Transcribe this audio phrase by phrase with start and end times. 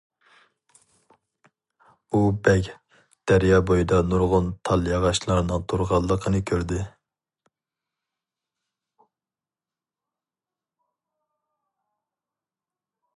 [2.11, 2.69] ئۇ بەگ
[3.31, 6.81] دەريا بويىدا نۇرغۇن تال-ياغاچلارنىڭ تۇرغانلىقىنى كۆردى.